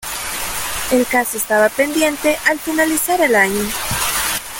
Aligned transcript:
El 0.91 1.05
caso 1.05 1.37
estaba 1.37 1.69
pendiente 1.69 2.35
al 2.47 2.57
finalizar 2.57 3.21
el 3.21 3.35
año. 3.35 3.63